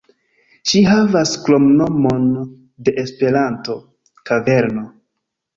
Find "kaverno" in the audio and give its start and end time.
4.31-4.89